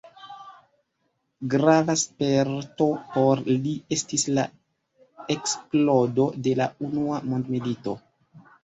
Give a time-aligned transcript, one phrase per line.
[1.53, 4.49] Grava sperto por li estis la
[5.37, 8.01] eksplodo de la Unua mondmilito.